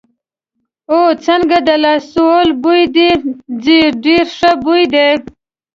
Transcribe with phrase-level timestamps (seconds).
[0.91, 3.09] او، څنګه د لایسول بوی دې
[3.63, 5.07] ځي، ډېر ښه بوی دی.